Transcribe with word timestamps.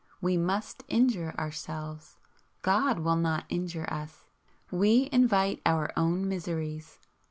We 0.19 0.35
must 0.35 0.83
injure 0.87 1.35
Ourselves. 1.37 2.17
God 2.63 2.97
will 2.97 3.15
not 3.17 3.45
injure 3.49 3.87
us. 3.93 4.23
We 4.71 5.09
invite 5.11 5.61
our 5.63 5.91
own 5.95 6.27
miseries. 6.27 6.97